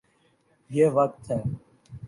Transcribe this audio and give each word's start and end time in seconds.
یہ 0.69 0.87
وقت 0.93 1.31
ہے۔ 1.31 1.41